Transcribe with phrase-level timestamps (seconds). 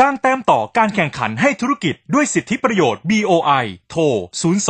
[0.00, 4.02] สร้างแต้มต่อการแข่งขันให้ธุรกิจด้วยสิทธิประโยชน์ BOI โทร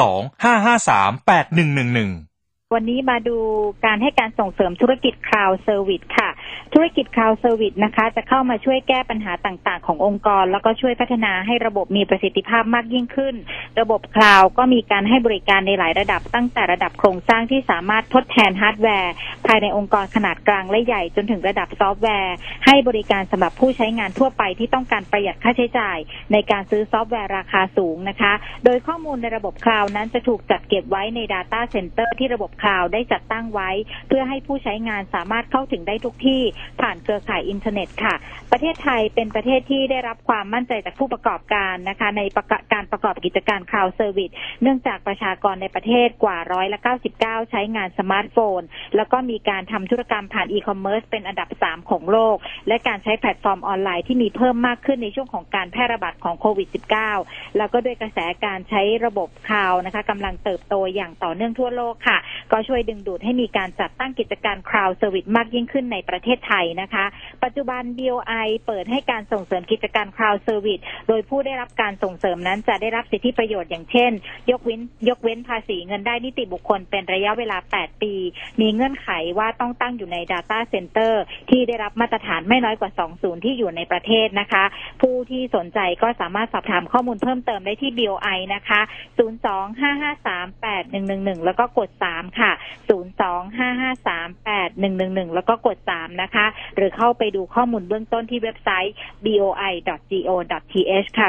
[0.01, 3.37] 02 553 8111 วันนี้มาดู
[3.85, 6.29] การให้การส่งเสริมธุรกิจ cloud service ค่ะ
[6.75, 13.35] ธุรกิจ cloud service นะคะ จะเข้ามาช่วยแก้ปัญหาต่างๆ ขององค์กร แล้วก็ช่วยพัฒนาให้ระบบมีประสิทธิภาพมากยิ่งขึ้น
[13.81, 19.13] ระบบ cloud ก็มีการให้บริการในหลายระดับ ตั้งแต่ระดับโครงสร้างที่สามารถทดแทนฮาร์ดแวร์
[19.47, 22.35] ภายในองค์กรขนาดกลางและใหญ่จนถึงระดับซอฟต์แวร์
[22.67, 25.99] ให้บริการสำหรับผู้ใช้งานทั่วไปที่ต้องการประหยัดค่าใช้จ่าย
[26.33, 28.33] ในการซื้อซอฟต์แวร์ราคาสูงนะคะ
[28.65, 33.71] โดยข้อมูลในระบบ cloud นั้นจะถูกจัดเก็บไว้ใน Data Center ที่ระบบ cloud ได้จัดตั้งไว้
[34.09, 36.43] เพื่อให้ผู้ใช้งานสามารถเข้าถึงได้ทุกที่
[36.81, 38.15] ผ่านเครือข่ายอินเทอร์เน็ตค่ะ
[38.53, 44.31] ประเทศไทยเป็นประเทศที่ได้รับความมั่นใจจากผู้ประกอบการนะคะ ในประกาการประกอบกิจการ cloud service
[44.63, 48.61] เนื่องจากประชากรในประเทศกว่าร้อยละ99 ใช้งานสมาร์ทโฟน
[48.97, 52.37] แล้วก็มีการทำธุรกรรมผ่านอีคอมเมิร์ซเป็นอันดับ 3 ของโลก
[52.69, 56.69] และการใช้แพลตฟอร์มออนไลน์ที่มีเพิ่มมากขึ้นในช่วงของการแพร่ระบาดของโควิด
[57.13, 62.19] -19 แล้วก็ด้วยกระแสการใช้ระบบ cloud นะคะกำลังเติบโตอย่างต่อเนื่องทั่วโลกค่ะ
[62.53, 66.50] ก็ช่วยดึงดูดให้มีการจัดตั้งกิจการ cloud service มากยิ่งขึ้นในประเทศไทย
[66.81, 67.05] นะคะ
[67.45, 74.13] ปัจจุบัน BOI เปิดให้การส่งเสริมกิจการ cloud service โดยผู้ได้รับการส่งเสริมนั้นจะได้รับสิทธิประโยชน์อย่างเช่น
[74.51, 78.15] ยกเว้นยกเว้นภาษีเงินได้นิติบุคคลเป็นระยะเวลา 8 ปี
[78.61, 81.15] มีเงื่อนไขว่าต้องตั้งอยู่ใน Data Center
[81.51, 84.65] ที่ได้รับมาตรฐานไม่น้อยกว่า 2 ศูนย์ที่อยู่ในประเทศนะคะ
[85.03, 88.81] ผู้ที่สนใจก็สามารถสอบถามข้อมูลเพิ่มเติมได้ที่ BOI นะคะ
[89.19, 92.53] 025538111 แล้วก็กด 3 ค่ะ
[92.91, 98.95] 02553 หนึ่งหนึ่งหนึ่งแล้วก็กดสามนะคะ หรือเข้าไปดูข้อมูลเบื้องต้นที่เว็บไซต์
[99.27, 101.29] boi.go.th ค่ะ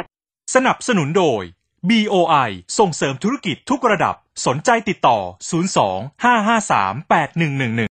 [0.55, 1.43] สนับสนุนโดย
[1.89, 5.19] BOI ส่งเสริมธุรกิจทุกระดับ สนใจติดต่อ
[5.69, 7.79] 02 553 8111